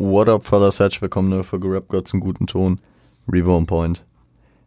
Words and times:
What 0.00 0.28
up, 0.28 0.46
fellas? 0.46 0.78
Herzlich 0.78 1.02
willkommen 1.02 1.28
ne, 1.28 1.42
für 1.42 1.60
Rap 1.60 1.88
God 1.88 2.06
zum 2.06 2.20
guten 2.20 2.46
Ton. 2.46 2.78
Revo 3.26 3.56
on 3.56 3.66
Point. 3.66 4.04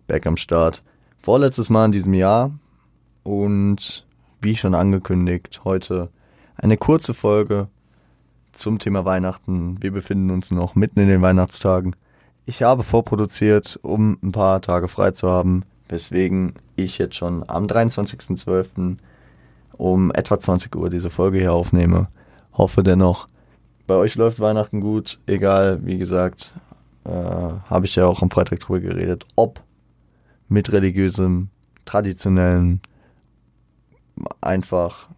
Back 0.06 0.28
am 0.28 0.36
Start. 0.36 0.84
Vorletztes 1.22 1.70
Mal 1.70 1.86
in 1.86 1.94
diesem 1.94 2.14
Jahr. 2.14 2.52
Und 3.24 4.06
wie 4.42 4.58
schon 4.58 4.76
angekündigt, 4.76 5.62
heute 5.64 6.10
eine 6.58 6.76
kurze 6.76 7.14
Folge 7.14 7.70
zum 8.52 8.78
Thema 8.78 9.06
Weihnachten. 9.06 9.82
Wir 9.82 9.94
befinden 9.94 10.32
uns 10.32 10.52
noch 10.52 10.76
mitten 10.76 11.00
in 11.00 11.08
den 11.08 11.22
Weihnachtstagen. 11.22 11.96
Ich 12.46 12.64
habe 12.64 12.84
vorproduziert, 12.84 13.80
um 13.84 14.18
ein 14.22 14.34
paar 14.34 14.62
Tage 14.62 14.90
frei 14.90 15.12
zu 15.12 15.30
haben, 15.30 15.64
weswegen 15.88 16.56
ich 16.76 16.98
jetzt 16.98 17.16
schon 17.16 17.50
am 17.50 17.68
23.12. 17.68 18.98
um 19.78 20.12
etwa 20.12 20.38
20 20.38 20.76
Uhr 20.76 20.90
diese 20.90 21.10
Folge 21.10 21.40
hier 21.40 21.54
aufnehme. 21.54 22.10
Hoffe 22.52 22.84
dennoch, 22.84 23.30
bei 23.92 23.98
euch 23.98 24.16
läuft 24.16 24.40
Weihnachten 24.40 24.80
gut, 24.80 25.20
egal, 25.28 25.86
wie 25.86 25.98
gesagt, 25.98 26.54
äh, 27.04 27.10
habe 27.10 27.86
ich 27.86 27.98
ja 27.98 28.06
auch 28.06 28.22
am 28.22 28.32
Freitag 28.32 28.62
drüber 28.62 28.80
geredet, 28.80 29.26
ob 29.36 29.62
mit 30.48 30.72
religiösem, 30.72 31.50
traditionellen, 31.84 32.80
einfach, 34.40 35.10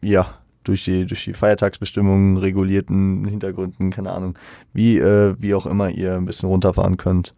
ja, 0.00 0.32
durch 0.64 0.86
die, 0.86 1.04
durch 1.04 1.24
die 1.24 1.34
Feiertagsbestimmungen 1.34 2.38
regulierten 2.38 3.26
Hintergründen, 3.26 3.90
keine 3.90 4.12
Ahnung, 4.12 4.38
wie, 4.72 4.96
äh, 4.96 5.34
wie 5.38 5.54
auch 5.54 5.66
immer 5.66 5.90
ihr 5.90 6.14
ein 6.14 6.24
bisschen 6.24 6.48
runterfahren 6.48 6.96
könnt 6.96 7.34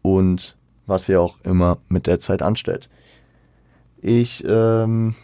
und 0.00 0.56
was 0.86 1.06
ihr 1.06 1.20
auch 1.20 1.38
immer 1.42 1.76
mit 1.90 2.06
der 2.06 2.18
Zeit 2.18 2.40
anstellt. 2.40 2.88
Ich 4.00 4.42
ähm, 4.48 5.14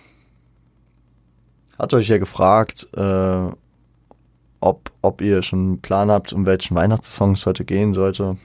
hatte 1.78 1.96
euch 1.96 2.08
ja 2.08 2.18
gefragt, 2.18 2.86
äh, 2.94 3.48
ob, 4.60 4.90
ob 5.02 5.20
ihr 5.20 5.42
schon 5.42 5.58
einen 5.58 5.80
Plan 5.80 6.10
habt, 6.10 6.32
um 6.32 6.46
welchen 6.46 6.76
Weihnachtssong 6.76 7.32
es 7.32 7.46
heute 7.46 7.64
gehen 7.64 7.94
sollte. 7.94 8.36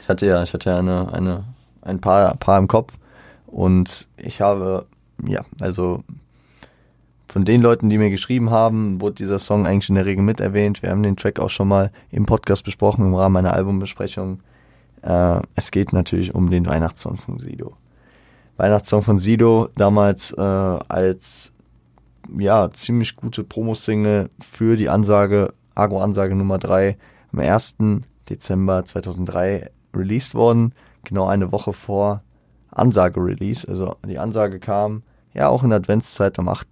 Ich 0.00 0.08
hatte 0.08 0.26
ja, 0.26 0.42
ich 0.42 0.52
hatte 0.52 0.70
ja 0.70 0.78
eine, 0.78 1.12
eine, 1.12 1.44
ein 1.82 2.00
paar, 2.00 2.34
paar 2.36 2.58
im 2.58 2.68
Kopf 2.68 2.98
und 3.46 4.08
ich 4.16 4.40
habe, 4.40 4.86
ja, 5.26 5.44
also 5.60 6.02
von 7.28 7.44
den 7.44 7.60
Leuten, 7.60 7.88
die 7.90 7.98
mir 7.98 8.10
geschrieben 8.10 8.50
haben, 8.50 9.00
wurde 9.00 9.16
dieser 9.16 9.38
Song 9.38 9.66
eigentlich 9.66 9.88
in 9.88 9.96
der 9.96 10.06
Regel 10.06 10.22
mit 10.22 10.40
erwähnt. 10.40 10.82
Wir 10.82 10.90
haben 10.90 11.02
den 11.02 11.16
Track 11.16 11.40
auch 11.40 11.50
schon 11.50 11.68
mal 11.68 11.90
im 12.10 12.24
Podcast 12.24 12.64
besprochen, 12.64 13.04
im 13.04 13.14
Rahmen 13.14 13.36
einer 13.36 13.52
Albumbesprechung. 13.54 14.40
Äh, 15.02 15.40
es 15.54 15.70
geht 15.70 15.92
natürlich 15.92 16.34
um 16.34 16.50
den 16.50 16.66
Weihnachtssong 16.66 17.16
von 17.16 17.38
Sido. 17.38 17.76
Weihnachtssong 18.56 19.02
von 19.02 19.18
Sido, 19.18 19.68
damals 19.76 20.32
äh, 20.32 20.40
als 20.40 21.52
ja, 22.38 22.70
ziemlich 22.70 23.16
gute 23.16 23.44
Promo-Single 23.44 24.30
für 24.40 24.76
die 24.76 24.88
Ansage, 24.88 25.54
Agro-Ansage 25.74 26.34
Nummer 26.34 26.58
3 26.58 26.96
am 27.32 27.38
1. 27.40 27.76
Dezember 28.28 28.84
2003 28.84 29.70
released 29.94 30.34
worden, 30.34 30.72
genau 31.04 31.26
eine 31.26 31.52
Woche 31.52 31.72
vor 31.72 32.22
Ansage-Release. 32.70 33.66
Also 33.68 33.96
die 34.06 34.18
Ansage 34.18 34.58
kam 34.58 35.02
ja 35.34 35.48
auch 35.48 35.62
in 35.62 35.70
der 35.70 35.78
Adventszeit 35.78 36.38
am 36.38 36.48
8. 36.48 36.68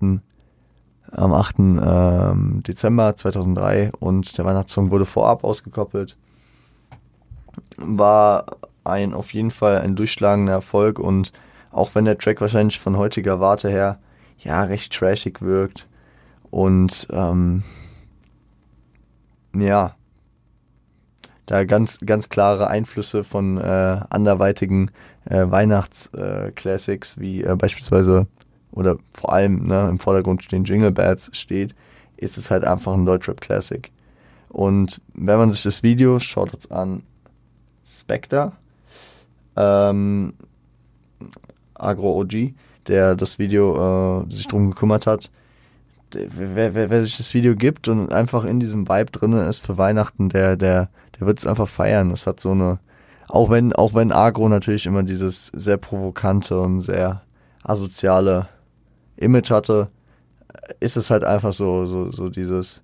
am 1.12 1.32
8. 1.32 1.58
Ähm, 1.58 2.62
Dezember 2.66 3.16
2003 3.16 3.92
und 4.00 4.36
der 4.36 4.44
Weihnachtssong 4.44 4.90
wurde 4.90 5.04
vorab 5.04 5.44
ausgekoppelt. 5.44 6.16
War 7.76 8.46
ein 8.84 9.14
auf 9.14 9.32
jeden 9.32 9.50
Fall 9.50 9.80
ein 9.80 9.96
durchschlagender 9.96 10.52
Erfolg 10.52 10.98
und 10.98 11.32
auch 11.70 11.94
wenn 11.94 12.04
der 12.04 12.18
Track 12.18 12.40
wahrscheinlich 12.40 12.78
von 12.78 12.96
heutiger 12.96 13.40
Warte 13.40 13.68
her 13.68 13.98
ja 14.38 14.62
recht 14.62 14.92
trashig 14.92 15.42
wirkt 15.42 15.88
und 16.50 17.06
ähm, 17.10 17.62
ja 19.54 19.94
da 21.46 21.64
ganz 21.64 21.98
ganz 22.04 22.28
klare 22.28 22.68
Einflüsse 22.68 23.22
von 23.22 23.58
äh, 23.58 24.00
anderweitigen 24.08 24.90
äh, 25.26 25.44
Weihnachtsclassics 25.46 27.16
äh, 27.16 27.20
wie 27.20 27.42
äh, 27.42 27.54
beispielsweise 27.56 28.26
oder 28.74 28.96
vor 29.12 29.32
allem 29.32 29.66
ne, 29.66 29.88
im 29.88 29.98
Vordergrund 29.98 30.42
stehen 30.42 30.64
Jingle 30.64 30.90
Bells 30.90 31.30
steht, 31.32 31.74
ist 32.16 32.36
es 32.38 32.50
halt 32.50 32.64
einfach 32.64 32.92
ein 32.92 33.06
Deutschrap 33.06 33.40
Classic. 33.40 33.90
Und 34.48 35.00
wenn 35.14 35.38
man 35.38 35.50
sich 35.50 35.62
das 35.62 35.82
Video 35.82 36.18
schaut 36.18 36.54
uns 36.54 36.70
an, 36.70 37.02
Spectre, 37.86 38.52
ähm, 39.56 40.34
Agro 41.74 42.20
OG, 42.20 42.54
der 42.86 43.14
das 43.14 43.38
Video 43.38 44.22
äh, 44.22 44.32
sich 44.32 44.46
drum 44.46 44.70
gekümmert 44.70 45.06
hat. 45.06 45.30
Wer, 46.12 46.74
wer, 46.74 46.90
wer, 46.90 47.02
sich 47.02 47.16
das 47.16 47.34
Video 47.34 47.56
gibt 47.56 47.88
und 47.88 48.12
einfach 48.12 48.44
in 48.44 48.60
diesem 48.60 48.88
Vibe 48.88 49.10
drin 49.10 49.32
ist 49.32 49.64
für 49.66 49.78
Weihnachten, 49.78 50.28
der, 50.28 50.56
der, 50.56 50.88
der 51.18 51.26
wird 51.26 51.38
es 51.38 51.46
einfach 51.46 51.66
feiern. 51.66 52.12
Es 52.12 52.26
hat 52.26 52.38
so 52.38 52.52
eine, 52.52 52.78
auch 53.28 53.50
wenn, 53.50 53.72
auch 53.72 53.94
wenn 53.94 54.12
Agro 54.12 54.48
natürlich 54.48 54.86
immer 54.86 55.02
dieses 55.02 55.46
sehr 55.46 55.76
provokante 55.76 56.60
und 56.60 56.82
sehr 56.82 57.22
asoziale 57.64 58.48
Image 59.16 59.50
hatte, 59.50 59.88
ist 60.80 60.96
es 60.96 61.10
halt 61.10 61.24
einfach 61.24 61.52
so, 61.52 61.86
so, 61.86 62.10
so 62.10 62.28
dieses, 62.28 62.82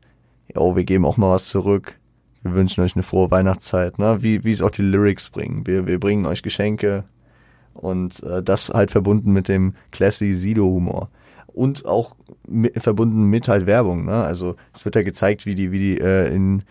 oh, 0.57 0.77
wir 0.77 0.85
geben 0.85 1.05
auch 1.05 1.17
mal 1.17 1.31
was 1.31 1.49
zurück. 1.49 1.99
Wir 2.43 2.55
wünschen 2.55 2.83
euch 2.83 2.97
eine 2.97 3.03
frohe 3.03 3.31
Weihnachtszeit, 3.31 3.99
ne? 3.99 4.23
Wie, 4.23 4.45
wie 4.45 4.53
es 4.53 4.63
auch 4.63 4.71
die 4.71 4.83
Lyrics 4.83 5.31
bringen. 5.31 5.67
Wir, 5.67 5.87
wir 5.87 6.01
bringen 6.01 6.25
euch 6.27 6.43
Geschenke, 6.43 7.05
und 7.81 8.23
äh, 8.23 8.43
das 8.43 8.71
halt 8.71 8.91
verbunden 8.91 9.33
mit 9.33 9.49
dem 9.49 9.75
classy 9.91 10.35
Sido-Humor. 10.35 11.09
Und 11.47 11.87
auch 11.87 12.15
mit, 12.47 12.81
verbunden 12.83 13.25
mit 13.25 13.49
halt 13.49 13.67
Werbung. 13.67 14.05
Ne? 14.05 14.23
Also 14.23 14.57
es 14.75 14.85
wird 14.85 14.95
ja 14.95 15.03
gezeigt, 15.03 15.47
wie 15.47 15.55
die, 15.55 15.73
wie 15.73 15.79
die 15.79 15.99
äh, 15.99 16.33
in, 16.33 16.63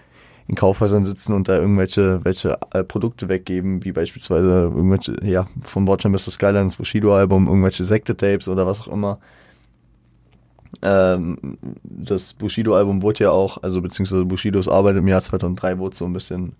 in 0.48 0.56
Kaufhäusern 0.56 1.04
sitzen 1.04 1.34
und 1.34 1.50
da 1.50 1.58
irgendwelche 1.58 2.24
welche, 2.24 2.58
äh, 2.74 2.84
Produkte 2.84 3.28
weggeben, 3.28 3.84
wie 3.84 3.92
beispielsweise 3.92 4.72
irgendwelche, 4.74 5.18
ja, 5.26 5.48
vom 5.64 5.88
Watcher 5.88 6.10
Mr. 6.10 6.32
Skyline, 6.32 6.66
das 6.66 6.78
Bushido-Album, 6.78 7.48
irgendwelche 7.48 7.84
Sekte-Tapes 7.84 8.48
oder 8.48 8.66
was 8.66 8.82
auch 8.82 8.88
immer. 8.88 9.20
Ähm, 10.82 11.58
das 11.84 12.36
Bushido-Album 12.36 13.02
wurde 13.02 13.26
ja 13.26 13.32
auch, 13.32 13.62
also 13.64 13.82
beziehungsweise 13.82 14.26
Bushidos 14.26 14.68
Arbeit 14.68 14.96
im 14.96 15.08
Jahr 15.08 15.22
2003 15.22 15.80
wurde 15.80 15.96
so 15.96 16.06
ein 16.06 16.14
bisschen 16.14 16.54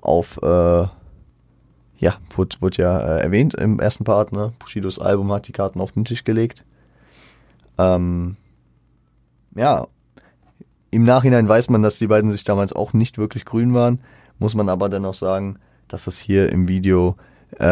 auf 0.00 0.38
äh, 0.42 0.86
ja, 2.04 2.18
wurde, 2.36 2.56
wurde 2.60 2.82
ja 2.82 2.98
äh, 2.98 3.22
erwähnt 3.22 3.54
im 3.54 3.80
ersten 3.80 4.04
Part, 4.04 4.30
ne? 4.30 4.52
Bushidos 4.58 4.98
Album 4.98 5.32
hat 5.32 5.48
die 5.48 5.52
Karten 5.52 5.80
auf 5.80 5.92
den 5.92 6.04
Tisch 6.04 6.22
gelegt. 6.22 6.62
Ähm, 7.78 8.36
ja, 9.56 9.86
im 10.90 11.04
Nachhinein 11.04 11.48
weiß 11.48 11.70
man, 11.70 11.82
dass 11.82 11.96
die 11.96 12.06
beiden 12.06 12.30
sich 12.30 12.44
damals 12.44 12.74
auch 12.74 12.92
nicht 12.92 13.16
wirklich 13.16 13.46
grün 13.46 13.72
waren, 13.72 14.00
muss 14.38 14.54
man 14.54 14.68
aber 14.68 14.90
dennoch 14.90 15.14
sagen, 15.14 15.56
dass 15.88 16.04
das 16.04 16.18
hier 16.18 16.52
im 16.52 16.68
Video 16.68 17.16
äh, 17.58 17.64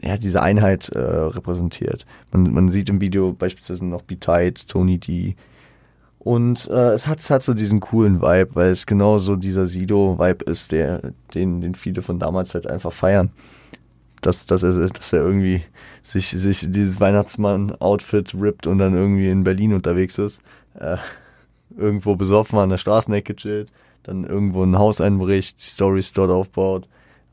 ja, 0.00 0.16
diese 0.18 0.42
Einheit 0.42 0.88
äh, 0.88 0.98
repräsentiert. 0.98 2.06
Man, 2.32 2.54
man 2.54 2.68
sieht 2.70 2.88
im 2.88 3.02
Video 3.02 3.34
beispielsweise 3.34 3.84
noch 3.84 4.00
Be 4.00 4.18
Tight, 4.18 4.66
Tony 4.66 4.96
D. 4.96 5.36
Und 6.18 6.70
äh, 6.70 6.92
es, 6.94 7.06
hat, 7.06 7.18
es 7.18 7.28
hat 7.28 7.42
so 7.42 7.52
diesen 7.52 7.80
coolen 7.80 8.22
Vibe, 8.22 8.54
weil 8.54 8.70
es 8.70 8.86
genau 8.86 9.18
so 9.18 9.36
dieser 9.36 9.66
Sido-Vibe 9.66 10.46
ist, 10.46 10.72
der, 10.72 11.12
den, 11.34 11.60
den 11.60 11.74
viele 11.74 12.00
von 12.00 12.18
damals 12.18 12.54
halt 12.54 12.66
einfach 12.66 12.94
feiern 12.94 13.30
dass, 14.26 14.46
dass, 14.46 14.62
er, 14.62 14.88
dass 14.88 15.12
er 15.12 15.24
irgendwie 15.24 15.62
sich, 16.02 16.28
sich 16.28 16.66
dieses 16.70 17.00
Weihnachtsmann-Outfit 17.00 18.34
rippt 18.34 18.66
und 18.66 18.78
dann 18.78 18.94
irgendwie 18.94 19.28
in 19.28 19.44
Berlin 19.44 19.74
unterwegs 19.74 20.18
ist. 20.18 20.40
Äh, 20.78 20.96
irgendwo 21.76 22.16
besoffen 22.16 22.58
an 22.58 22.70
der 22.70 22.78
Straßenecke 22.78 23.36
chillt, 23.36 23.70
dann 24.02 24.24
irgendwo 24.24 24.62
ein 24.62 24.78
Haus 24.78 25.00
einbricht, 25.00 25.60
Stories 25.60 26.12
dort 26.12 26.30
aufbaut, 26.30 26.88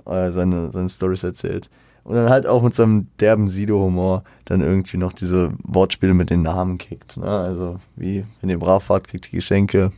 äh, 0.06 0.31
seine, 0.31 0.72
seine 0.72 0.90
Stories 0.90 1.24
erzählt. 1.24 1.69
Und 2.03 2.16
dann 2.16 2.30
halt 2.30 2.47
auch 2.47 2.63
mit 2.63 2.74
seinem 2.74 3.07
derben 3.19 3.47
Sido-Humor 3.47 4.24
dann 4.46 4.62
irgendwie 4.62 4.97
noch 4.97 5.13
diese 5.13 5.51
Wortspiele 5.63 6.13
mit 6.13 6.30
den 6.30 6.41
Namen 6.41 6.78
kickt. 6.78 7.18
Ne? 7.18 7.28
Also 7.28 7.78
wie, 7.96 8.25
wenn 8.41 8.50
ihr 8.50 8.57
brav 8.57 8.84
fahrt, 8.84 9.07
kriegt 9.07 9.31
die 9.31 9.35
Geschenke. 9.35 9.91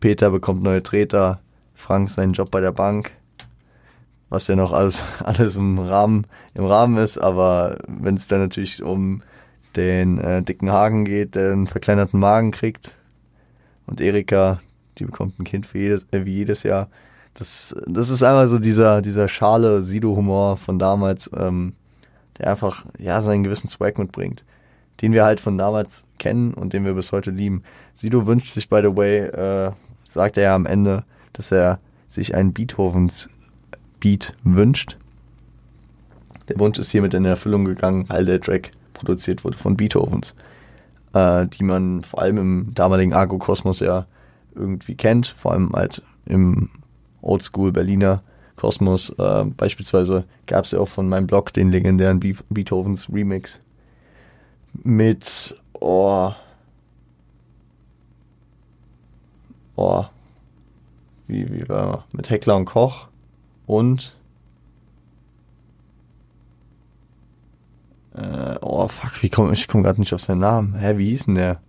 Peter 0.00 0.30
bekommt 0.30 0.62
neue 0.62 0.82
Treter. 0.82 1.40
Frank 1.74 2.10
seinen 2.10 2.32
Job 2.32 2.50
bei 2.50 2.60
der 2.60 2.72
Bank 2.72 3.12
was 4.30 4.46
ja 4.46 4.56
noch 4.56 4.72
alles, 4.72 5.04
alles 5.24 5.56
im 5.56 5.78
Rahmen, 5.78 6.26
im 6.54 6.64
Rahmen 6.64 6.96
ist, 6.96 7.18
aber 7.18 7.78
wenn 7.86 8.14
es 8.14 8.28
dann 8.28 8.40
natürlich 8.40 8.82
um 8.82 9.22
den 9.76 10.18
äh, 10.18 10.42
dicken 10.42 10.70
Hagen 10.70 11.04
geht, 11.04 11.34
der 11.34 11.52
einen 11.52 11.66
verkleinerten 11.66 12.18
Magen 12.18 12.50
kriegt 12.50 12.94
und 13.86 14.00
Erika, 14.00 14.60
die 14.98 15.04
bekommt 15.04 15.38
ein 15.38 15.44
Kind 15.44 15.66
für 15.66 15.78
jedes, 15.78 16.06
äh, 16.12 16.24
wie 16.24 16.34
jedes 16.34 16.62
Jahr. 16.62 16.88
Das, 17.34 17.74
das 17.86 18.10
ist 18.10 18.22
einfach 18.22 18.48
so 18.48 18.58
dieser, 18.58 19.02
dieser 19.02 19.28
schale 19.28 19.82
Sido-Humor 19.82 20.56
von 20.56 20.78
damals, 20.78 21.30
ähm, 21.36 21.74
der 22.38 22.50
einfach, 22.50 22.86
ja, 22.98 23.22
seinen 23.22 23.44
gewissen 23.44 23.68
Swag 23.68 23.98
mitbringt, 23.98 24.44
den 25.02 25.12
wir 25.12 25.24
halt 25.24 25.40
von 25.40 25.56
damals 25.56 26.04
kennen 26.18 26.54
und 26.54 26.72
den 26.72 26.84
wir 26.84 26.94
bis 26.94 27.12
heute 27.12 27.30
lieben. 27.30 27.62
Sido 27.94 28.26
wünscht 28.26 28.52
sich, 28.52 28.68
by 28.68 28.80
the 28.82 28.96
way, 28.96 29.18
äh, 29.20 29.72
sagt 30.04 30.38
er 30.38 30.44
ja 30.44 30.54
am 30.54 30.66
Ende, 30.66 31.04
dass 31.32 31.52
er 31.52 31.78
sich 32.08 32.34
einen 32.34 32.52
Beethovens 32.52 33.30
Beat 34.00 34.34
wünscht. 34.42 34.96
Der 36.48 36.58
Wunsch 36.58 36.78
ist 36.78 36.90
hiermit 36.90 37.14
in 37.14 37.24
Erfüllung 37.24 37.64
gegangen, 37.64 38.08
weil 38.08 38.24
der 38.24 38.40
Track 38.40 38.72
produziert 38.94 39.44
wurde 39.44 39.56
von 39.56 39.76
Beethovens, 39.76 40.34
äh, 41.12 41.46
die 41.46 41.62
man 41.62 42.02
vor 42.02 42.22
allem 42.22 42.38
im 42.38 42.74
damaligen 42.74 43.12
Agro-Kosmos 43.12 43.80
ja 43.80 44.06
irgendwie 44.54 44.96
kennt, 44.96 45.28
vor 45.28 45.52
allem 45.52 45.72
halt 45.72 46.02
im 46.26 46.70
Oldschool 47.22 47.70
Berliner 47.70 48.22
Kosmos. 48.56 49.10
Äh, 49.10 49.44
beispielsweise 49.44 50.24
gab 50.46 50.64
es 50.64 50.72
ja 50.72 50.80
auch 50.80 50.88
von 50.88 51.08
meinem 51.08 51.26
Blog 51.26 51.52
den 51.52 51.70
legendären 51.70 52.18
Be 52.18 52.34
Beethovens 52.48 53.08
Remix 53.12 53.60
mit, 54.72 55.56
oh, 55.74 56.32
oh, 59.76 60.04
wie, 61.28 61.48
wie 61.52 61.68
war 61.68 62.06
mit 62.12 62.28
Heckler 62.28 62.56
und 62.56 62.64
Koch 62.64 63.09
und 63.70 64.16
äh, 68.16 68.56
oh 68.60 68.88
fuck, 68.88 69.22
wie 69.22 69.28
komm, 69.28 69.52
ich 69.52 69.68
komme 69.68 69.84
gerade 69.84 70.00
nicht 70.00 70.12
auf 70.12 70.22
seinen 70.22 70.40
Namen. 70.40 70.74
Hä, 70.74 70.98
wie 70.98 71.10
hieß 71.10 71.26
denn 71.26 71.36
der? 71.36 71.60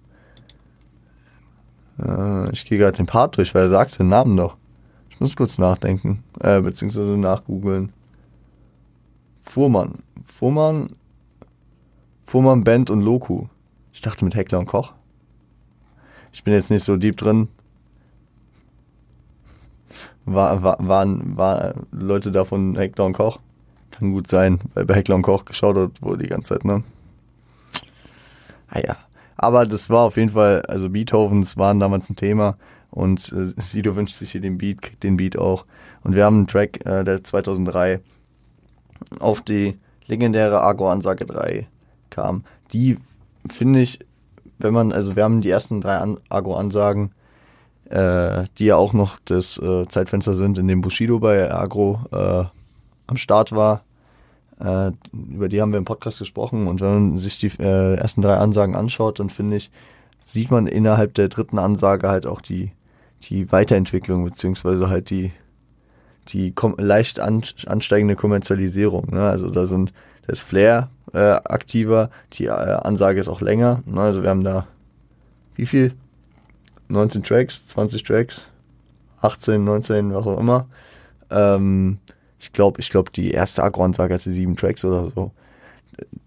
Äh, 2.00 2.51
ich 2.53 2.65
gehe 2.65 2.80
gerade 2.80 2.98
den 2.98 3.06
Part 3.06 3.38
durch, 3.38 3.53
weil 3.53 3.65
er 3.65 3.69
sagt 3.69 4.00
den 4.00 4.09
Namen 4.09 4.36
doch. 4.36 4.57
Ich 5.12 5.19
muss 5.19 5.36
kurz 5.36 5.59
nachdenken, 5.59 6.24
äh, 6.39 6.59
beziehungsweise 6.59 7.18
nachgoogeln. 7.18 7.94
Fuhrmann. 9.44 10.00
Fuhrmann. 10.25 10.95
Fuhrmann, 12.25 12.63
Band 12.63 12.89
und 12.89 13.01
Loku. 13.01 13.45
Ich 13.94 14.01
dachte 14.01 14.25
mit 14.25 14.33
Heckler 14.33 14.57
und 14.57 14.65
Koch. 14.65 14.94
Ich 16.33 16.44
bin 16.44 16.56
jetzt 16.56 16.71
nicht 16.71 16.83
so 16.83 16.97
deep 16.97 17.18
drin. 17.18 17.47
War, 20.25 20.62
war, 20.62 20.77
waren, 20.79 21.35
waren 21.38 21.88
Leute 21.91 22.31
da 22.31 22.44
von 22.44 22.75
Heckler 22.75 23.06
und 23.06 23.13
Koch? 23.13 23.39
Kann 23.91 24.13
gut 24.13 24.27
sein, 24.27 24.59
weil 24.73 24.85
bei 24.85 24.95
Heckler 24.95 25.15
und 25.15 25.23
Koch 25.23 25.45
geschaut 25.45 26.01
wurde 26.01 26.23
die 26.23 26.29
ganze 26.29 26.53
Zeit, 26.53 26.65
ne? 26.65 26.83
Ah 28.69 28.79
ja. 28.79 28.97
Aber 29.38 29.65
das 29.65 29.89
war 29.89 30.03
auf 30.03 30.18
jeden 30.18 30.29
Fall, 30.29 30.62
also 30.68 30.89
Beethovens 30.89 31.57
waren 31.57 31.79
damals 31.79 32.09
ein 32.09 32.15
Thema 32.15 32.57
und 32.91 33.33
äh, 33.33 33.45
Sido 33.59 33.95
wünscht 33.95 34.15
sich 34.15 34.31
hier 34.31 34.41
den 34.41 34.57
Beat, 34.57 34.81
kriegt 34.81 35.03
den 35.03 35.18
Beat 35.18 35.38
auch. 35.38 35.65
Und 36.03 36.13
wir 36.13 36.25
haben 36.25 36.38
einen 36.38 36.47
Track, 36.47 36.85
äh, 36.85 37.03
der 37.03 37.23
2003 37.23 38.01
auf 39.19 39.41
die 39.41 39.79
legendäre 40.06 40.62
Agro-Ansage 40.62 41.25
3 41.25 41.68
kam. 42.09 42.44
Die 42.73 42.97
finde 43.50 43.81
ich, 43.81 44.00
wenn 44.59 44.73
man, 44.73 44.91
also 44.91 45.15
wir 45.15 45.23
haben 45.23 45.41
die 45.41 45.50
ersten 45.50 45.81
drei 45.81 45.97
An 45.97 46.19
Agro-Ansagen, 46.29 47.12
äh, 47.92 48.46
die 48.58 48.66
ja 48.66 48.76
auch 48.76 48.94
noch 48.94 49.20
das 49.26 49.58
äh, 49.58 49.88
Zeitfenster 49.88 50.34
sind, 50.34 50.58
in 50.58 50.68
dem 50.68 50.82
Bushido 50.82 51.20
bei 51.20 51.54
Agro 51.54 52.00
äh, 52.12 52.46
am 53.08 53.18
Start 53.18 53.52
war. 53.52 53.84
Äh, 54.60 54.92
über 55.14 55.50
die 55.50 55.62
haben 55.62 55.72
wir 55.72 55.78
im 55.78 55.86
Podcast 55.86 56.20
gesprochen 56.20 56.68
und 56.68 56.82
wenn 56.82 56.94
man 56.94 57.18
sich 57.18 57.40
die 57.40 57.52
äh, 57.60 57.96
ersten 57.96 58.22
drei 58.22 58.36
Ansagen 58.36 58.76
anschaut, 58.76 59.20
dann 59.20 59.30
finde 59.30 59.58
ich, 59.58 59.72
sieht 60.24 60.52
man 60.52 60.68
innerhalb 60.68 61.14
der 61.16 61.30
dritten 61.30 61.60
Ansage 61.60 62.08
halt 62.08 62.26
auch 62.26 62.42
die, 62.42 62.72
die 63.24 63.52
Weiterentwicklung, 63.52 64.24
beziehungsweise 64.24 64.90
halt 64.90 65.10
die, 65.10 65.32
die 66.28 66.54
leicht 66.78 67.20
an 67.20 67.44
ansteigende 67.66 68.16
Kommerzialisierung. 68.16 69.08
Ne? 69.12 69.28
Also 69.28 69.50
da 69.50 69.66
sind, 69.66 69.94
da 70.28 70.34
ist 70.34 70.44
Flair 70.44 70.90
äh, 71.14 71.18
aktiver, 71.18 72.12
die 72.34 72.46
äh, 72.46 72.52
Ansage 72.52 73.20
ist 73.20 73.28
auch 73.28 73.42
länger. 73.42 73.82
Ne? 73.86 74.00
Also 74.00 74.22
wir 74.22 74.30
haben 74.30 74.44
da 74.44 74.68
wie 75.56 75.66
viel? 75.66 75.94
19 76.92 77.24
Tracks, 77.24 77.68
20 77.68 78.04
Tracks, 78.04 78.46
18, 79.22 79.64
19, 79.64 80.14
was 80.14 80.28
auch 80.28 80.40
immer. 80.40 80.68
Ähm, 81.30 82.00
ich 82.40 82.52
glaube, 82.54 82.80
ich 82.80 82.90
glaube, 82.90 83.12
die 83.12 83.32
erste 83.32 83.64
Agro-Ansage 83.64 84.14
hatte 84.14 84.32
sieben 84.32 84.56
Tracks 84.56 84.84
oder 84.84 85.10
so. 85.10 85.32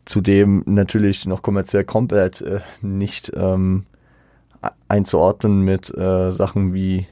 Zudem 0.05 0.63
natürlich 0.67 1.27
noch 1.27 1.43
kommerziell 1.43 1.85
komplett 1.85 2.41
äh, 2.43 2.61
nicht 2.83 3.33
ähm, 3.35 3.85
einzuordnen 4.89 5.63
mit 5.63 5.93
äh, 5.97 6.33
Sachen 6.33 6.73
wie 6.73 7.07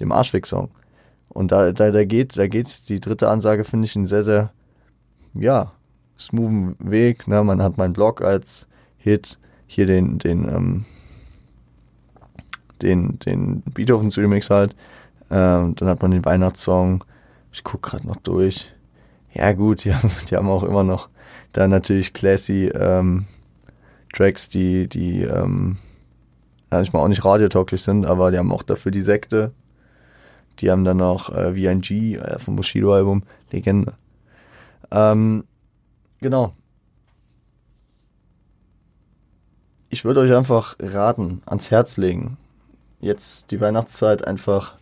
dem 0.00 0.12
Arschweg-Song. 0.12 0.70
Und 1.28 1.52
da, 1.52 1.72
da, 1.72 1.90
da 1.90 2.04
geht, 2.04 2.36
da 2.36 2.46
geht 2.46 2.88
die 2.88 3.00
dritte 3.00 3.28
Ansage, 3.28 3.64
finde 3.64 3.86
ich, 3.86 3.96
einen 3.96 4.06
sehr, 4.06 4.22
sehr, 4.22 4.52
ja, 5.34 5.72
smoothen 6.18 6.76
Weg. 6.78 7.26
Ne? 7.26 7.42
Man 7.42 7.62
hat 7.62 7.76
meinen 7.76 7.92
Blog 7.92 8.22
als 8.22 8.66
Hit, 8.98 9.38
hier 9.66 9.86
den, 9.86 10.18
den, 10.18 10.48
ähm, 10.48 10.84
den, 12.84 13.18
den 13.20 13.62
Beethovens 13.62 14.16
Remix 14.16 14.50
halt. 14.50 14.76
Ähm, 15.30 15.74
dann 15.74 15.88
hat 15.88 16.02
man 16.02 16.10
den 16.10 16.24
Weihnachtssong, 16.24 17.04
ich 17.52 17.64
gucke 17.64 17.90
gerade 17.90 18.06
noch 18.06 18.16
durch. 18.16 18.72
Ja 19.32 19.52
gut, 19.52 19.84
die 19.84 19.94
haben, 19.94 20.10
die 20.30 20.36
haben 20.36 20.48
auch 20.48 20.62
immer 20.62 20.84
noch 20.84 21.08
da 21.52 21.66
natürlich 21.68 22.12
classy 22.12 22.66
ähm, 22.74 23.26
Tracks, 24.12 24.48
die, 24.48 24.88
die 24.88 25.22
ähm, 25.22 25.76
manchmal 26.70 27.02
auch 27.02 27.08
nicht 27.08 27.24
radiotauglich 27.24 27.82
sind, 27.82 28.06
aber 28.06 28.30
die 28.30 28.38
haben 28.38 28.52
auch 28.52 28.62
dafür 28.62 28.92
die 28.92 29.02
Sekte. 29.02 29.52
Die 30.60 30.70
haben 30.70 30.84
dann 30.84 30.98
noch 30.98 31.30
äh, 31.30 31.52
VNG 31.52 32.16
äh, 32.16 32.38
vom 32.38 32.56
Bushido-Album, 32.56 33.24
Legende. 33.50 33.94
Ähm, 34.90 35.44
genau. 36.20 36.54
Ich 39.90 40.04
würde 40.04 40.20
euch 40.20 40.34
einfach 40.34 40.76
raten, 40.80 41.42
ans 41.46 41.70
Herz 41.70 41.96
legen, 41.96 42.36
jetzt 43.04 43.50
die 43.50 43.60
Weihnachtszeit 43.60 44.26
einfach 44.26 44.74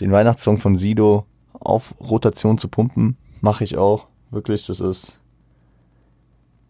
den 0.00 0.12
Weihnachtssong 0.12 0.58
von 0.58 0.76
Sido 0.76 1.26
auf 1.52 1.94
Rotation 2.00 2.58
zu 2.58 2.68
pumpen. 2.68 3.16
Mache 3.40 3.64
ich 3.64 3.76
auch. 3.76 4.08
Wirklich, 4.30 4.66
das 4.66 4.80
ist. 4.80 5.20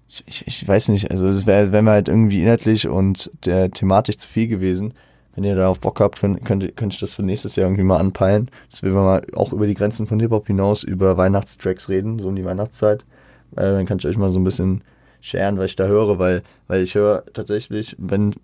Ich, 0.09 0.25
ich, 0.27 0.47
ich 0.47 0.69
weiß 0.69 0.89
nicht, 0.89 1.11
also 1.11 1.29
es 1.29 1.47
wäre 1.47 1.73
wär 1.73 1.83
mir 1.83 1.93
halt 1.93 2.09
irgendwie 2.09 2.43
inhaltlich 2.43 2.87
und 2.89 3.31
der 3.45 3.71
thematisch 3.71 4.19
zu 4.19 4.29
viel 4.29 4.49
gewesen. 4.49 4.95
Wenn 5.35 5.45
ihr 5.45 5.57
darauf 5.57 5.81
Bock 5.81 6.01
habt, 6.01 6.21
könnt, 6.21 6.45
könnt, 6.45 6.77
könnt 6.77 6.95
ich 6.95 7.01
das 7.01 7.15
für 7.15 7.25
nächstes 7.25 7.57
Jahr 7.57 7.67
irgendwie 7.67 7.83
mal 7.83 7.99
anpeilen. 7.99 8.51
Dass 8.71 8.83
wir 8.83 8.93
mal 8.93 9.27
auch 9.35 9.53
über 9.53 9.67
die 9.67 9.75
Grenzen 9.75 10.07
von 10.07 10.21
Hip-Hop 10.21 10.47
hinaus 10.47 10.85
über 10.85 11.17
Weihnachtstracks 11.17 11.89
reden, 11.89 12.19
so 12.19 12.29
in 12.29 12.37
die 12.37 12.45
Weihnachtszeit. 12.45 13.05
Äh, 13.53 13.63
dann 13.63 13.87
kann 13.87 13.99
ich 13.99 14.07
euch 14.07 14.17
mal 14.17 14.31
so 14.31 14.39
ein 14.39 14.45
bisschen 14.45 14.85
scheren, 15.21 15.59
was 15.59 15.67
ich 15.67 15.77
da 15.77 15.87
höre, 15.87 16.19
weil, 16.19 16.43
weil 16.69 16.83
ich 16.83 16.95
höre 16.95 17.25
tatsächlich, 17.33 17.97
wenn, 17.99 18.35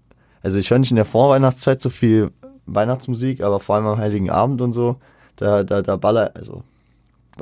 also 0.43 0.59
ich 0.59 0.71
höre 0.71 0.79
nicht 0.79 0.91
in 0.91 0.97
der 0.97 1.05
Vorweihnachtszeit 1.05 1.81
so 1.81 1.91
viel 1.91 2.31
Weihnachtsmusik, 2.67 3.43
aber 3.43 3.61
vor 3.61 3.77
allem 3.77 3.87
am 3.87 3.99
Heiligen 3.99 4.31
Abend 4.31 4.61
und 4.61 4.73
so, 4.73 4.97
da, 5.37 5.65
da, 5.65 5.83
da 5.83 5.97
baller, 5.97 6.33
also 6.35 6.63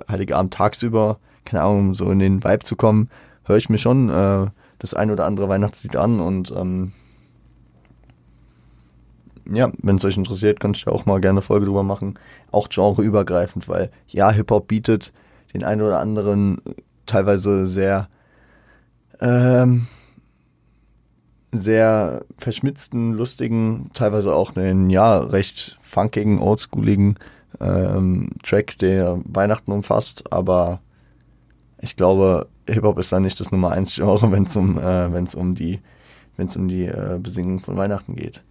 Heilige 0.09 0.37
Abend 0.37 0.55
tagsüber, 0.55 1.19
keine 1.45 1.63
Ahnung, 1.63 1.79
um 1.81 1.95
so 1.95 2.11
in 2.11 2.19
den 2.19 2.45
Vibe 2.45 2.65
zu 2.65 2.77
kommen, 2.77 3.11
höre 3.45 3.57
ich 3.57 3.69
mir 3.69 3.79
schon 3.79 4.09
äh, 4.11 4.47
das 4.79 4.95
ein 4.95 5.11
oder 5.11 5.27
andere 5.27 5.49
Weihnachtslied 5.49 5.97
an 5.97 6.21
und 6.21 6.53
ähm, 6.53 6.93
ja, 9.51 9.71
wenn 9.83 9.97
es 9.97 10.05
euch 10.05 10.17
interessiert, 10.17 10.61
könnt 10.61 10.85
ihr 10.87 10.93
auch 10.93 11.07
mal 11.07 11.21
gerne 11.21 11.39
eine 11.39 11.43
Folge 11.43 11.67
drüber 11.67 11.83
machen. 11.83 12.19
Auch 12.53 12.69
genreübergreifend, 12.69 13.67
weil 13.69 13.91
ja, 14.09 14.31
Hip-Hop 14.31 14.69
bietet 14.69 15.13
den 15.55 15.65
einen 15.65 15.83
oder 15.83 16.01
anderen 16.01 16.61
teilweise 17.07 17.67
sehr 17.67 18.09
ähm, 19.21 19.87
sehr 21.53 22.25
verschmitzten, 22.39 23.15
lustigen, 23.15 23.91
teilweise 23.95 24.35
auch 24.35 24.57
einen 24.57 24.91
ja 24.91 25.19
recht 25.19 25.79
funkigen, 25.83 26.39
oldschooligen 26.39 27.17
ähm, 27.61 28.31
Track, 28.43 28.79
der 28.79 29.21
Weihnachten 29.25 29.73
umfasst, 29.73 30.31
aber 30.33 30.81
ich 31.81 31.97
glaube, 31.97 32.49
Hip-Hop 32.69 32.99
ist 32.99 33.13
da 33.13 33.21
nicht 33.21 33.41
das 33.41 33.51
Nummer 33.51 33.73
1 33.73 33.95
Genre, 33.95 34.31
wenn 34.33 34.45
es 34.45 34.57
um, 34.57 34.79
äh, 34.79 35.13
wenn's 35.13 35.35
um 35.35 35.55
die, 35.55 35.81
wenn's 36.37 36.57
um 36.57 36.69
die 36.69 36.85
äh, 36.85 37.19
Besingung 37.21 37.61
von 37.61 37.77
Weihnachten 37.77 38.17
geht. 38.17 38.43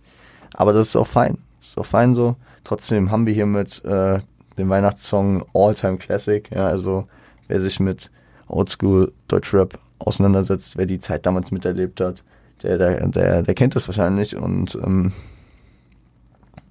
Aber 0.53 0.73
das 0.73 0.89
ist 0.89 0.95
auch 0.95 1.07
fein. 1.07 1.37
Das 1.59 1.69
ist 1.69 1.77
auch 1.77 1.85
fein 1.85 2.15
so. 2.15 2.35
Trotzdem 2.63 3.11
haben 3.11 3.25
wir 3.25 3.33
hier 3.33 3.45
mit 3.45 3.83
äh, 3.85 4.19
dem 4.57 4.69
Weihnachtssong 4.69 5.45
All-Time 5.53 5.97
Classic, 5.97 6.49
ja, 6.53 6.67
also 6.67 7.07
wer 7.47 7.59
sich 7.59 7.79
mit 7.79 8.11
Oldschool 8.47 9.13
Deutschrap 9.27 9.77
auseinandersetzt, 9.99 10.77
wer 10.77 10.85
die 10.85 10.99
Zeit 10.99 11.25
damals 11.25 11.51
miterlebt 11.51 12.01
hat, 12.01 12.23
der, 12.63 12.77
der, 12.77 13.07
der, 13.07 13.43
der 13.43 13.53
kennt 13.53 13.75
das 13.75 13.87
wahrscheinlich 13.87 14.35
und 14.35 14.75
ähm, 14.75 15.11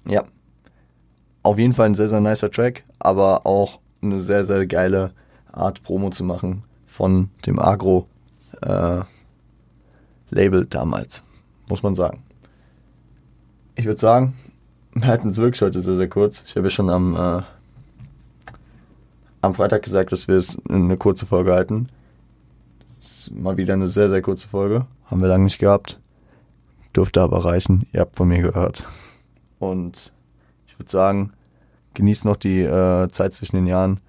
ja, 0.07 0.23
auf 1.43 1.57
jeden 1.57 1.73
Fall 1.73 1.87
ein 1.87 1.95
sehr, 1.95 2.09
sehr 2.09 2.21
nicer 2.21 2.51
Track, 2.51 2.83
aber 2.99 3.45
auch 3.45 3.79
eine 4.01 4.19
sehr, 4.19 4.45
sehr 4.45 4.65
geile 4.67 5.11
Art, 5.51 5.83
Promo 5.83 6.09
zu 6.09 6.23
machen 6.23 6.63
von 6.85 7.29
dem 7.45 7.59
Agro 7.59 8.07
äh, 8.61 9.01
Label 10.29 10.65
damals, 10.65 11.23
muss 11.67 11.83
man 11.83 11.95
sagen. 11.95 12.23
Ich 13.75 13.85
würde 13.85 13.99
sagen, 13.99 14.33
wir 14.93 15.07
halten 15.07 15.29
es 15.29 15.37
wirklich 15.37 15.61
heute 15.61 15.79
sehr, 15.79 15.95
sehr 15.95 16.09
kurz. 16.09 16.43
Ich 16.47 16.55
habe 16.55 16.67
ja 16.67 16.71
schon 16.71 16.89
am, 16.89 17.15
äh, 17.15 17.41
am 19.41 19.53
Freitag 19.53 19.83
gesagt, 19.83 20.11
dass 20.11 20.27
wir 20.27 20.35
es 20.35 20.57
eine 20.69 20.97
kurze 20.97 21.25
Folge 21.25 21.53
halten. 21.53 21.87
Ist 23.01 23.31
mal 23.33 23.57
wieder 23.57 23.73
eine 23.73 23.87
sehr, 23.87 24.09
sehr 24.09 24.21
kurze 24.21 24.47
Folge. 24.47 24.85
Haben 25.07 25.21
wir 25.21 25.27
lange 25.27 25.45
nicht 25.45 25.59
gehabt. 25.59 25.99
Dürfte 26.95 27.21
aber 27.21 27.45
reichen. 27.45 27.87
Ihr 27.91 28.01
habt 28.01 28.15
von 28.15 28.27
mir 28.27 28.41
gehört. 28.41 28.83
Und 29.59 30.13
ich 30.67 30.77
würde 30.77 30.91
sagen, 30.91 31.33
genießt 31.93 32.25
noch 32.25 32.37
die 32.37 32.61
äh, 32.61 33.09
Zeit 33.09 33.33
zwischen 33.33 33.55
den 33.55 33.67
Jahren. 33.67 33.99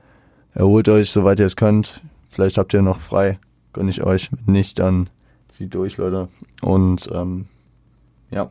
Erholt 0.55 0.89
euch, 0.89 1.11
soweit 1.11 1.41
ihr 1.41 1.47
es 1.47 1.57
könnt. 1.57 2.03
Vielleicht 2.29 2.59
habt 2.59 2.75
ihr 2.75 2.83
noch 2.83 3.01
frei. 3.01 3.39
Gönn 3.73 3.89
ich 3.89 4.03
euch. 4.03 4.31
Wenn 4.33 4.53
nicht, 4.53 4.79
dann 4.79 5.09
zieht 5.49 5.75
durch, 5.75 5.97
Leute. 5.97 6.29
Und 6.61 7.09
ähm, 7.13 7.47
ja, 8.31 8.51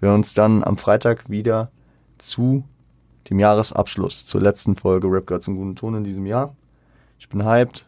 Wir 0.00 0.08
hören 0.08 0.20
uns 0.20 0.32
dann 0.32 0.64
am 0.64 0.78
Freitag 0.78 1.28
wieder 1.28 1.70
zu 2.16 2.64
dem 3.28 3.38
Jahresabschluss, 3.38 4.24
zur 4.24 4.40
letzten 4.40 4.74
Folge 4.74 5.08
Rap 5.08 5.26
Girls 5.26 5.46
einen 5.46 5.58
guten 5.58 5.76
Ton 5.76 5.94
in 5.94 6.04
diesem 6.04 6.24
Jahr. 6.24 6.56
Ich 7.18 7.28
bin 7.28 7.44
hyped, 7.44 7.84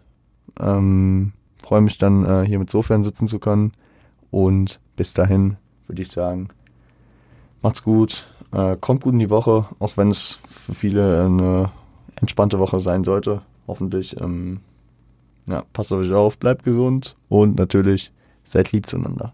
ähm, 0.61 1.32
freue 1.62 1.81
mich 1.81 1.97
dann 1.97 2.25
äh, 2.25 2.45
hier 2.47 2.59
mit 2.59 2.71
Sofern 2.71 3.04
sitzen 3.04 3.26
zu 3.26 3.38
können 3.38 3.73
und 4.31 4.81
bis 4.97 5.14
dahin 5.14 5.57
würde 5.87 6.02
ich 6.02 6.11
sagen, 6.11 6.49
macht's 7.62 7.83
gut, 7.83 8.26
äh, 8.52 8.76
kommt 8.81 9.02
gut 9.02 9.12
in 9.14 9.19
die 9.21 9.31
Woche, 9.31 9.66
auch 9.78 9.97
wenn 9.97 10.11
es 10.11 10.38
für 10.47 10.75
viele 10.75 11.25
eine 11.25 11.71
entspannte 12.16 12.59
Woche 12.59 12.81
sein 12.81 13.04
sollte, 13.04 13.42
hoffentlich. 13.66 14.21
Ähm, 14.21 14.61
ja, 15.47 15.64
passt 15.73 15.92
auf 15.92 16.00
euch 16.00 16.12
auf, 16.12 16.38
bleibt 16.38 16.64
gesund 16.64 17.16
und 17.28 17.59
natürlich 17.59 18.12
seid 18.45 18.73
lieb 18.73 18.87
zueinander. 18.87 19.33